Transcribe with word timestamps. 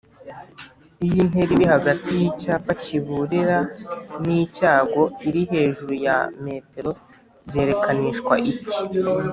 iyo 1.05 1.17
intera 1.23 1.51
iri 1.55 1.65
hagati 1.73 2.09
y’icyapa 2.21 2.71
kiburira 2.83 3.57
n’icyago 4.25 5.01
iri 5.27 5.41
hejuru 5.51 5.93
ya 6.05 6.17
m 6.43 6.45
byerekanishwa 7.47 8.33
iki 8.51 8.79